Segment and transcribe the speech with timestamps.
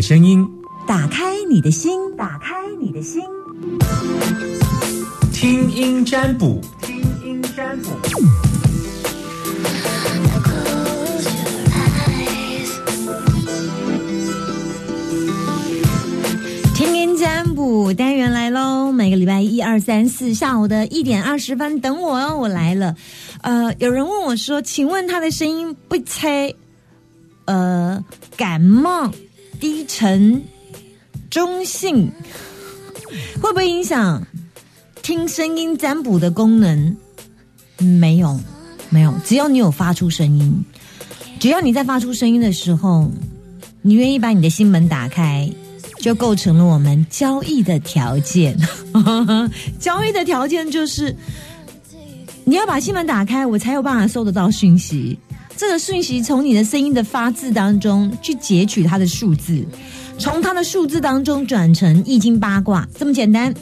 [0.00, 0.48] 声音，
[0.86, 3.22] 打开你的心，打开你的心，
[5.32, 7.90] 听音占卜，听音占卜。
[16.74, 18.90] 听音占卜单元来喽！
[18.90, 22.96] 每个礼拜一、二、三、四下午的一点二十分，等我哦，我来了。
[23.42, 26.54] 呃，有人问我说：“请问他的声音不猜？
[27.44, 28.02] 呃，
[28.36, 29.10] 感冒、
[29.60, 30.42] 低沉、
[31.30, 32.10] 中性，
[33.40, 34.26] 会不会影响
[35.02, 36.96] 听声音占卜的功能？”
[37.78, 38.40] 没有，
[38.88, 40.64] 没有，只要你有发出声音，
[41.38, 43.10] 只要你在发出声音的时候，
[43.82, 45.48] 你愿意把你的心门打开。
[46.00, 48.56] 就构成了我们交易的条件。
[49.78, 51.14] 交易的条件就是
[52.44, 55.18] 你要把心门打开，我才有办法收得到讯息。
[55.60, 59.62] 这个讯息从你的声音的发字当中去截取它的数字，
[60.18, 63.54] 从它的数字当中转成易经八卦，这么简单。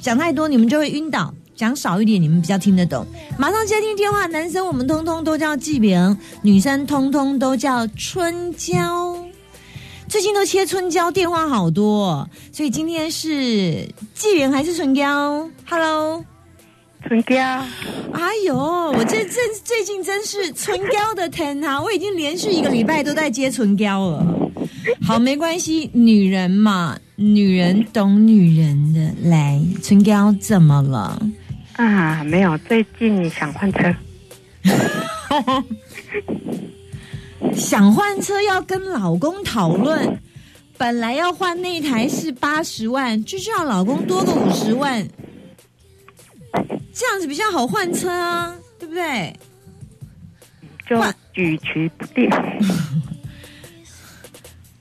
[0.00, 3.06] 讲太多你们就会晕倒，讲少一点你们比较听得懂。
[3.38, 9.14] 马上接听电话，男生我们通通都叫季饼，女生通通都叫春娇。
[10.08, 16.24] 最近都切春娇，电话好多，所以今天是纪元还是春娇？Hello，
[17.06, 17.36] 春娇。
[18.12, 21.80] 哎呦，我这这最近真是春娇的天啊！
[21.80, 24.24] 我已经连续一个礼拜都在接春娇了。
[25.02, 29.28] 好，没关系，女人嘛，女人懂女人的。
[29.28, 31.20] 来，春娇怎么了？
[31.76, 33.94] 啊，没有，最近想换车。
[37.56, 40.18] 想换车要跟老公讨论，
[40.78, 45.04] 本来要换那台是八十万，就叫老公多个五十万，
[46.92, 49.34] 这样子比较好换车啊，对不对？
[50.88, 52.28] 就举棋不定。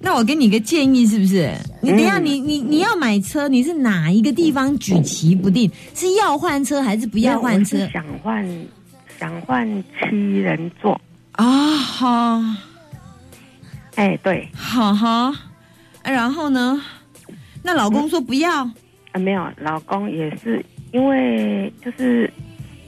[0.04, 1.54] 那我给你个建议，是不是？
[1.82, 5.72] 你等一下，你你你要买车，你是哪一个地方举棋不定？
[5.94, 7.88] 是要换车还是不要换车？
[7.94, 8.68] 想换，
[9.20, 11.00] 想换七人座。
[11.34, 12.42] 啊好，
[13.96, 15.34] 哎对，好哈，
[16.04, 16.82] 然后呢？
[17.64, 18.64] 那老公说不要
[19.12, 19.20] 啊？
[19.20, 22.32] 没有，老公也是因为就是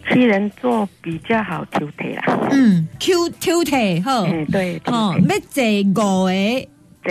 [0.10, 2.24] 七人座比较好抽腿啦。
[2.52, 6.34] 嗯，Q 抽腿好，对，哦，要坐五个，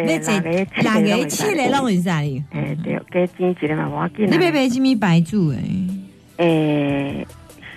[0.06, 0.38] 要坐
[0.82, 2.42] 两个七个拢会啥哩？
[2.52, 4.26] 哎对，给钱一个嘛，我紧。
[4.26, 5.58] 你要买什么白住诶？
[6.38, 7.26] 诶，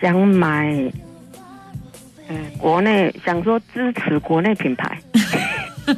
[0.01, 0.91] 想买。
[2.27, 4.97] 嗯，国内想说支持国内品牌，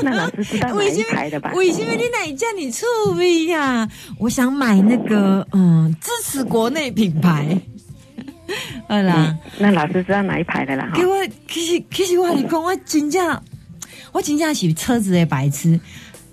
[0.04, 1.52] 那老师知道哪一牌的吧？
[1.54, 3.88] 为什么你哪叫你臭味呀？
[4.18, 7.58] 我想买那个，嗯，支持国内品牌。
[8.88, 10.90] 好啦，那老师知道哪一排的啦？
[10.94, 11.14] 给我，
[11.48, 13.40] 其实其实我你讲，我真正
[14.12, 15.78] 我真正是车子的白痴。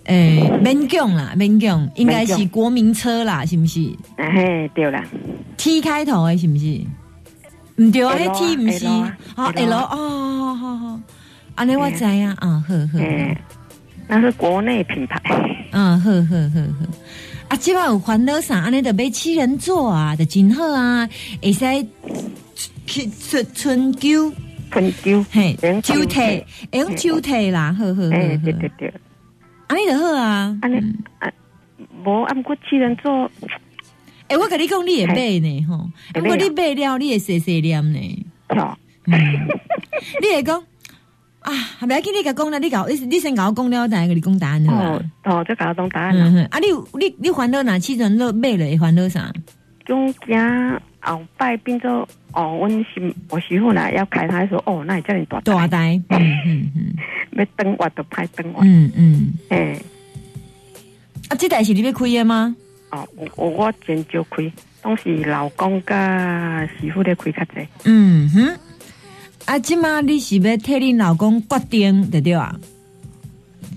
[0.06, 3.82] 诶，免讲啦，免讲，应该是国民车啦，是不是？
[4.16, 5.04] 哎，对啦
[5.58, 6.66] ，T 开头的，是不是？
[7.76, 8.88] 唔对啊，迄 T 唔是，
[9.36, 11.00] 好 L 哦，好好，
[11.56, 13.00] 安尼我知啊，啊呵呵，
[14.08, 15.20] 那是国内品牌，
[15.72, 16.88] 嗯呵呵呵呵，
[17.50, 21.08] 啊，即摆有烦恼啥，安尼得买七人座啊，就真好啊，
[21.42, 21.66] 会使
[22.86, 24.32] 去春春秋，
[24.72, 26.06] 春秋，嘿，秋。
[26.06, 28.94] 体，用秋体啦，呵呵呵，对对对，
[29.68, 30.78] 安尼就好啊，安尼
[31.20, 31.30] 啊，
[32.06, 33.30] 无按过七人座。
[34.30, 35.90] 哎，我跟你讲，你也买呢，吼！
[36.16, 38.26] 如果你买了，你也细细念呢。
[39.06, 39.48] 嗯，
[40.22, 40.62] 你也讲
[41.48, 46.48] 啊，不要紧，你甲讲了，你搞，你你先搞我讲了，再给你讲答案啦哦，哦，再搞讲答案啦。
[46.52, 46.68] 啊，你
[47.00, 48.78] 你你烦恼哪七种乐买了？
[48.78, 49.32] 烦恼啥？
[49.86, 56.94] 中间后摆变做哦，我媳我媳妇呢要开台说哦，那你叫你大大呆，嗯嗯嗯，
[57.38, 59.80] 要等我都拍等我，嗯嗯，哎，
[61.30, 62.54] 啊，这台是你要开的吗？
[62.92, 63.08] 哦，
[63.38, 64.52] 我我真少开，
[64.82, 67.66] 当时老公跟媳妇咧开较济。
[67.86, 68.60] 嗯哼，
[69.48, 72.54] 啊，即嘛你是要替你老公决定对对啊？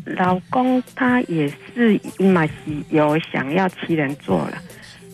[0.05, 2.53] 老公他也是嘛是
[2.91, 4.59] 有想要七人座了，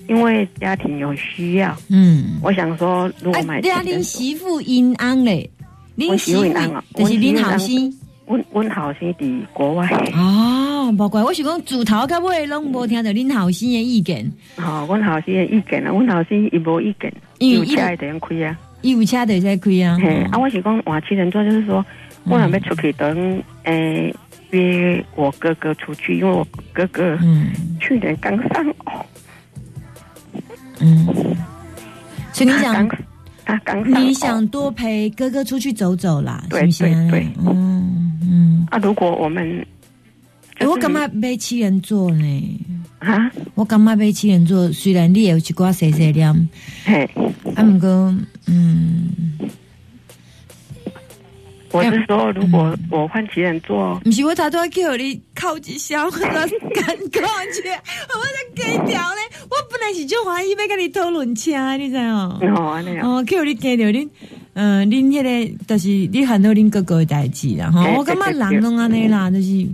[0.09, 1.77] 因为家庭有需要。
[1.91, 5.51] 嗯，我想说如果买家庭媳妇因安嘞，
[5.95, 7.95] 您媳妇因安啊，就是您好心。
[8.27, 14.33] 阮阮后生伫国外哦，无怪我是讲自头到尾拢无听到恁后生的意见。
[14.57, 18.59] 哦，阮后生的意见啊，阮后生伊无意见，有车会这样开啊，
[18.91, 19.99] 有车会使开啊。
[20.01, 21.85] 嘿，啊，我是讲换七人座，就是说
[22.25, 24.15] 我还没出去等，诶，
[24.51, 27.53] 约我哥哥出去，因为我哥哥嗯。
[27.81, 29.05] 去年刚上哦，
[30.81, 31.07] 嗯，
[32.33, 32.89] 所以你想
[33.45, 38.19] 他刚你想多陪哥哥出去走走啦，对对对，嗯。
[38.23, 38.67] 嗯。
[38.71, 39.65] 啊，如果我们，
[40.67, 42.61] 我干嘛买七人座呢？
[43.07, 44.71] 啊，我感觉买七人座？
[44.73, 46.49] 虽然你也有一寡细细念，
[46.85, 47.09] 嘿，
[47.55, 48.15] 啊，不过，
[48.47, 49.09] 嗯。
[51.73, 57.69] 我是说，如果我换骑人座，不是我他都要叫你靠一下，我敢讲去，
[58.09, 59.21] 我在给掉嘞。
[59.43, 62.41] 我本来是就怀疑要跟你讨论车，你知哦？
[63.03, 64.09] 哦，叫你给掉你，
[64.55, 67.71] 嗯，恁迄个就是你很多恁哥哥的代志啦。
[67.71, 69.69] 吼，我感觉人拢安尼啦，就是。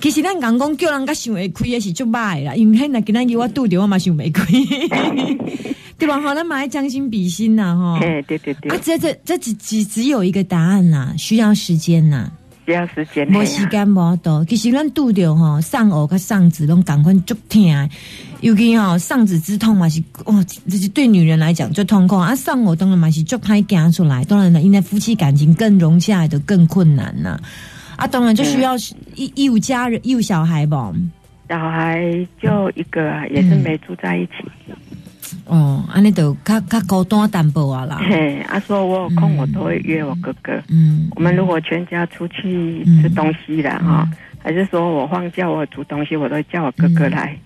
[0.00, 4.44] 其实咱讲讲叫人家想会开也是足歹啦，因为迄那今日我拄着我嘛想袂开。
[5.98, 6.20] 对吧？
[6.20, 7.98] 好，那买将心比心呐，哈。
[8.02, 8.70] 哎，对对对。
[8.70, 12.30] 啊，这这这只只只有一个答案呐，需要时间呐。
[12.66, 13.26] 需要时间。
[13.30, 17.62] 没时间无多，其实咱拄着吼上颚跟上子拢赶快足痛，
[18.42, 22.34] 尤其吼上子之痛嘛是哇，这是对女人来讲最痛苦啊。
[22.36, 27.30] 上颚当然嘛是足歹行出来，当然了，因为夫妻感情更融洽来的更困难呐。
[27.30, 27.40] 啊，
[28.04, 28.74] 当然就需要
[29.14, 30.92] 一一有家人，有小孩吧。
[31.48, 34.32] 小孩就一个，也是没住在一起。
[35.44, 38.00] 哦，安尼都较较高端淡薄啊啦。
[38.00, 40.52] 嘿，他说我有空，我都会约我哥哥。
[40.68, 44.08] 嗯，我们如果全家出去吃东西了哈，
[44.42, 47.36] 还是说我放假我煮东西，我都叫我哥哥来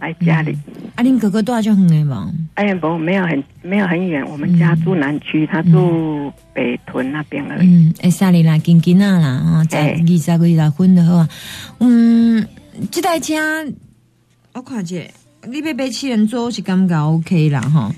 [0.00, 0.56] 来家里。
[0.94, 2.32] 啊，恁哥哥多少就很远吗？
[2.54, 4.24] 哎呀，不，没有很没有很远。
[4.28, 7.68] 我们家住南区，他住北屯那边而已。
[7.68, 11.28] 嗯，哎，沙里啦，近近啊啦，啊，在二十个月婚的话，
[11.80, 12.46] 嗯，
[12.90, 13.34] 这台车
[14.52, 14.96] 我看下。
[15.46, 17.92] 你要买七人座是感觉 OK 啦哈，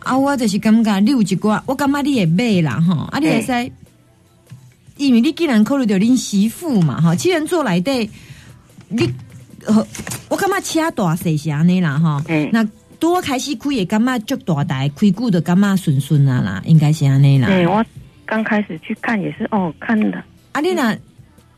[0.00, 3.52] 啊我就是感觉你有一寡，我感觉你也买啦哈，啊你会使，
[4.96, 7.92] 因为你既然考虑到恁媳妇嘛哈，七人座来的，
[8.88, 9.08] 你，
[10.28, 12.22] 我感觉车大细是安尼啦哈，
[12.52, 12.62] 那
[12.98, 17.48] 多开始开也感觉足大台，开久的感觉顺顺啊啦，应该是安尼啦。
[17.48, 17.84] 对我
[18.26, 20.22] 刚开始去看也是哦，看的，
[20.52, 20.96] 啊你那。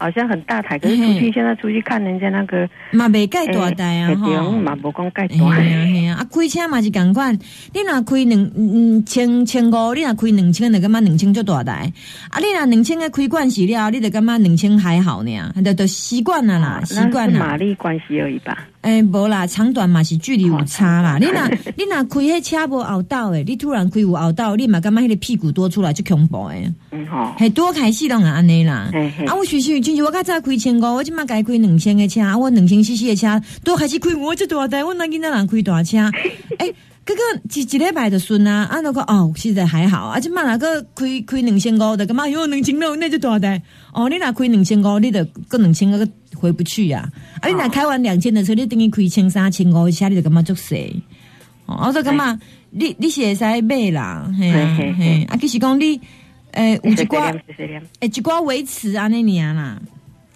[0.04, 5.34] 好像很大台，可是出去现在出去看人家那个嘛未盖大台啊哈，嘛无讲盖大。
[5.38, 7.32] 台啊，啊开车嘛是共款，
[7.72, 11.90] 你若开两嗯千千五，你若开两千，就感觉两千就大台。
[12.28, 17.38] 啊，你若两千个开惯习了，你就感觉两千还好呢，都都习惯了啦，习惯了。
[17.38, 18.58] 马力关系而已吧。
[18.84, 21.16] 诶，无啦，长短嘛是距离有差啦。
[21.18, 21.40] 你若
[21.76, 26.70] 你若开迄车无后道诶，你突然开有后道，你嘛感觉迄个屁股多出来就恐怖诶。
[26.92, 28.90] 嗯吼，系多开始拢系安尼啦。
[29.26, 35.98] 啊，我学习就是我较早开千五，我即嘛改开两千诶车，啊，我两千四四诶车多开始开我即大台，我那囡仔人开大车。
[36.58, 36.74] 诶，
[37.04, 37.20] 哥哥
[37.52, 43.60] 一一礼拜就顺啊，啊那个哦，实在还好，啊，即马那个开开两千五的，干嘛有两千六那就大台。
[43.92, 47.08] 哦，你若开两千五，你得个两千个回不去呀。
[47.40, 51.02] 啊，你若开完两千的车，你等于开千三千五，车你就感觉足细。
[51.66, 52.38] 哦，我说干嘛？
[52.70, 54.50] 你你是会使买啦，嘿
[54.94, 55.24] 嘿。
[55.28, 56.00] 啊，其实讲你。
[56.52, 57.36] 诶，有一寡，
[57.98, 59.76] 诶，一寡维持安尼年啦，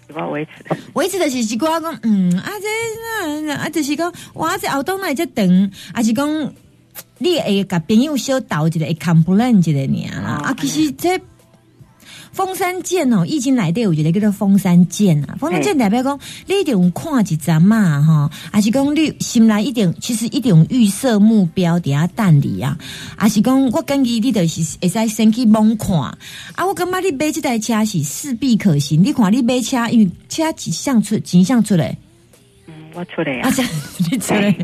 [0.09, 0.51] 一寡维持，
[0.93, 6.27] 维持就是一寡讲，嗯，啊这那啊，就是讲，哇，这后东来这等，啊是讲，
[7.19, 11.19] 你会甲朋友小斗一个，会 complain 一个年啦，啊，其实这。
[12.31, 15.35] 封山剑哦，易经来的，有一个叫做封山剑啊。
[15.39, 22.77] 封山剑代表讲，你一定看一阵嘛哈，还是讲你心内一定，其实一点预设目标底下等你啊，
[23.17, 26.17] 还是讲我根据你的是会使先去猛看啊。
[26.65, 29.03] 我感觉你买这台车是势必可行。
[29.03, 31.97] 你看你买车，因为车几项出，几项出来。
[32.67, 33.51] 嗯，我出来啊，
[34.11, 34.55] 你出来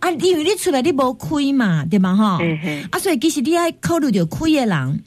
[0.00, 2.44] 啊，因为你出来你无开嘛，对嘛吼，
[2.90, 5.02] 啊，所以其实你爱考虑着开的人。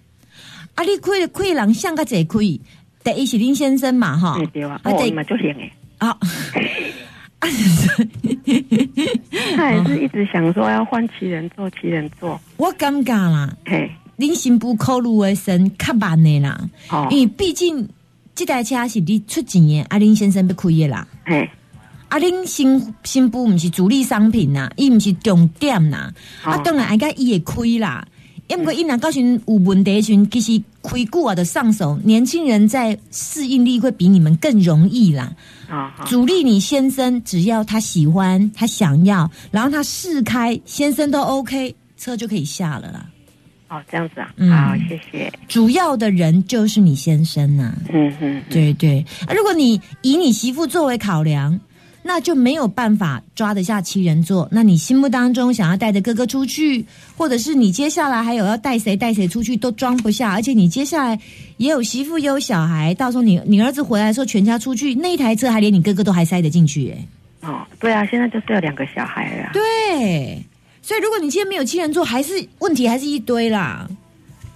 [0.80, 0.84] 啊！
[0.84, 2.40] 你开开人像个这开，
[3.04, 5.70] 第一是林先生嘛，哈，对啊，我嘛就行诶。
[6.00, 6.18] 啊，
[9.58, 12.40] 他也是一直想说要换七人坐，七人坐。
[12.56, 16.58] 我尴尬啦，嘿，林新部考虑的先较慢的啦，
[17.10, 17.86] 因为毕竟
[18.34, 21.50] 这台车是你出钱的，阿林先生要开的啦，嘿，
[22.08, 28.08] 阿林新新妇不是主力商品呐，伊不是重点呐，啊，当然爱个伊也开啦。
[28.50, 35.32] 因为伊那高群有问题群，其实开久啊的上手，年轻人在适应力会比你们更容易啦。
[35.70, 43.06] 啊，主力你先生只要他喜欢，他想要，然后他试开，先生都 OK，车就可以下了啦。
[43.70, 45.32] 哦，这样子啊，好，谢谢。
[45.48, 47.72] 主要的人就是你先生呐。
[47.94, 49.06] 嗯哼，对对。
[49.36, 51.60] 如果你以你媳妇作为考量。
[52.10, 54.50] 那就没有办法抓得下七人座。
[54.52, 56.84] 那你心目当中想要带着哥哥出去，
[57.16, 61.20] 或者是你接下来还有要带谁带谁出去都装不下，而且你接下来
[61.58, 67.48] 也有媳妇也有小孩，到时候你你儿子回来的时候全家出去，那一台车还连你哥哥都还塞得进去哎。
[67.48, 69.52] 哦，对啊，现在就是有两个小孩了。
[69.54, 70.44] 对，
[70.82, 73.88] 所以如果你今天没有七人座，还是问题还是一堆啦。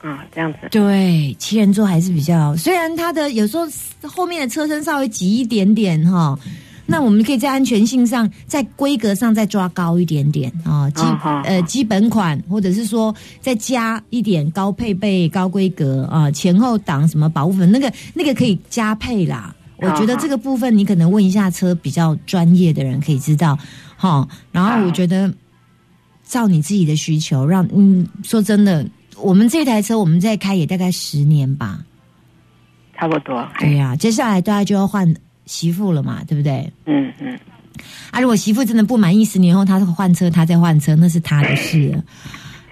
[0.01, 0.57] 啊，这样子。
[0.71, 3.65] 对，七人座还是比较，虽然它的有时候
[4.01, 6.37] 后面的车身稍微挤一点点哈，
[6.85, 11.01] 那我们可以在安全性上、在规格上再抓高一点点啊，基
[11.45, 19.55] 呃基本款，或者是说再加一点高配备、高规格啊，前后挡什么保护粉，那个那个可以加配啦。
[19.77, 23.57] 我觉得这个部分你可能问一下车比较专业的人可以知道，
[23.97, 24.27] 哈。
[24.51, 25.33] 然后我觉得
[26.25, 28.85] 照你自己的需求，让嗯，说真的。
[29.17, 31.79] 我们这台车我们在开也大概十年吧，
[32.97, 33.47] 差不多。
[33.59, 35.13] 对呀，接下来大家就要换
[35.45, 36.71] 媳妇了嘛，对不对？
[36.85, 37.39] 嗯嗯。
[38.11, 41.99] 啊，如果媳妇真的不满意，十年后他换车，他再换车，那是他的事。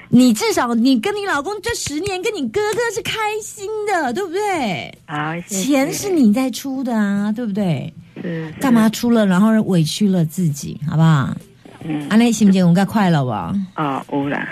[0.10, 4.94] 你至少你跟你老公这十年，跟你哥哥是开心的，对不对？
[5.06, 7.92] 啊，钱是你在出的啊，对不对？
[8.22, 8.54] 是。
[8.60, 11.36] 干嘛出了，然后委屈了自己，好不好？
[11.84, 13.54] 嗯，安尼心情有较快乐吧？
[13.74, 14.48] 啊，有啦。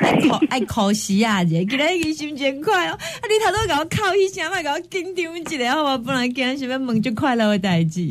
[0.50, 2.94] 爱可惜 啊，姐，今日伊心情快哦。
[2.94, 5.98] 啊，你头都给我靠一声，嘛给我紧张一下，好吧？
[5.98, 8.02] 本来今日想要问就快乐的代志。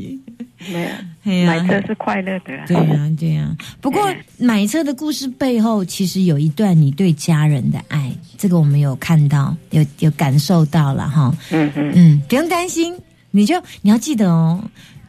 [0.71, 2.53] 没有，买车是快乐的。
[2.67, 3.57] 对呀，对呀。
[3.81, 4.09] 不过
[4.39, 11.33] 买车的故事背后，其实有一段你对家人的爱，这个我们有看到，有有感受到了哈。
[11.51, 12.95] 嗯嗯嗯，不用担心，
[13.31, 14.63] 你就你要记得哦，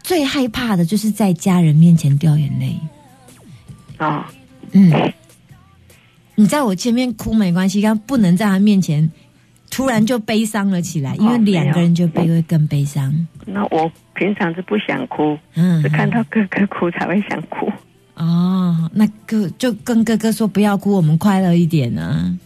[0.03, 2.75] 最害怕的就是在家人面前掉眼泪。
[3.99, 4.27] 啊，
[4.71, 4.91] 嗯，
[6.35, 9.07] 你在我前面哭没关系，但不能在他面前
[9.69, 13.13] 突然就悲伤了起来，因为两个人就悲会更悲伤。
[13.45, 17.71] 那我平常是不想哭，嗯，是看到哥哥哭才会想哭。
[18.15, 22.37] 哦，那哥就跟哥哥说不要哭，我们快乐一点呢。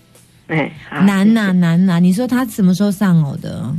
[0.47, 1.99] 哎，难呐难呐！
[1.99, 3.73] 你说他什么时候丧偶的？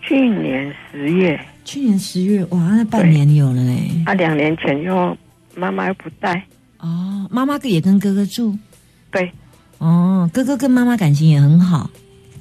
[0.00, 1.40] 去年十月。
[1.64, 3.90] 去年十月，哇，那半年有了嘞。
[4.04, 5.16] 他两年前又
[5.54, 6.40] 妈妈又不在。
[6.82, 8.58] 哦，妈妈也跟哥哥住，
[9.12, 9.30] 对，
[9.78, 11.88] 哦，哥哥跟妈妈感情也很好。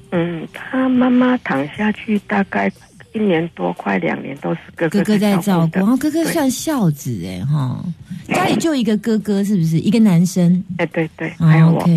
[0.09, 2.69] 嗯，他妈妈躺下去大概
[3.13, 5.77] 一年多，快两年都是哥哥哥在照顾。
[5.77, 7.85] 然后哥哥算孝子哎哈，
[8.27, 9.79] 家里就一个哥哥是不是？
[9.79, 10.63] 一个男生？
[10.77, 11.87] 哎，对对，还有我，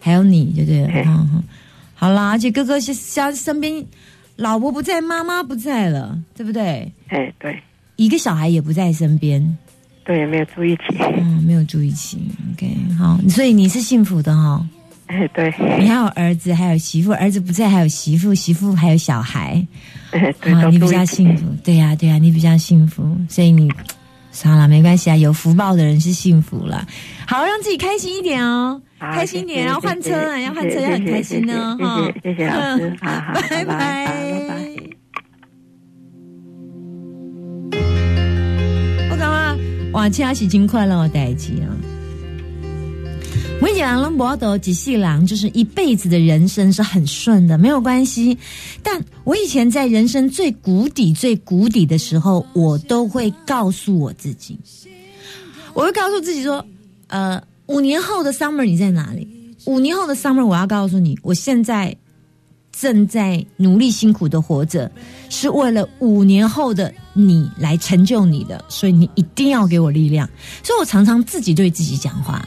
[0.00, 1.04] 还有你，对不对？
[1.94, 3.84] 好啦，而且哥哥是家身边
[4.36, 6.90] 老婆不在，妈妈不在了，对不对？
[7.08, 7.62] 哎，对，
[7.96, 9.58] 一个小孩也不在身边。
[10.10, 10.82] 对，没有住一起。
[10.98, 12.18] 嗯，没有住一起。
[12.52, 14.66] OK，好，所以你是幸福的哈。
[15.06, 15.54] 哎，对。
[15.78, 19.64] 你还有儿子，还有媳妇，儿子不在，还有媳妇，媳妇还有小孩。
[20.10, 21.46] 哎，对，你比较幸福。
[21.62, 23.70] 对呀，对呀，你比较幸福，所以你
[24.32, 25.16] 算了，没关系啊。
[25.16, 26.84] 有福报的人是幸福了。
[27.24, 31.76] 好，让自己开心一点哦，开心一点，然后换车啊，要换车要很开心哦。
[31.78, 32.96] 哈，谢谢老师，
[33.48, 34.29] 拜拜。
[39.92, 41.68] 哇，其他是真快乐的代志啊！
[43.60, 48.38] 我跟你讲，龙博斗几细郎就是一辈子的人生是很顺的，没有关系。
[48.82, 54.58] 但我以前在人生最谷底、最谷底的时候，我都会告诉我自己，
[55.74, 56.64] 我会告诉自己说：
[57.08, 59.26] 呃，五年后的 summer 你在哪里？
[59.66, 61.96] 五年后的 summer 我要告诉你，我现在。
[62.72, 64.90] 正在努力辛苦的活着，
[65.28, 70.28] 是为了五年后的你来成就你的，所以你一定要给我力量。
[70.62, 72.46] 所以我常常自己对自己讲话。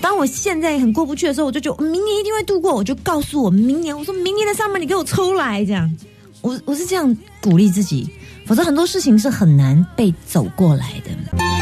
[0.00, 5.94] 当我现在很过不去的时候，我就觉得明年一定会度过，我就告诉我明年，我说明年的上面你给我抽来，这样，
[6.40, 8.08] 我我是这样鼓励自己，
[8.46, 11.59] 否则很多事情是很难被走过来的。